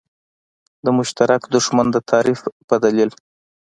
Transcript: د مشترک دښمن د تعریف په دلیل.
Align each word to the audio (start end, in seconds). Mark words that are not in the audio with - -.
د 0.85 0.87
مشترک 0.97 1.41
دښمن 1.55 1.87
د 1.91 1.97
تعریف 2.11 2.39
په 2.67 2.75
دلیل. 2.83 3.09